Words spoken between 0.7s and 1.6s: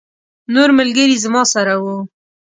ملګري زما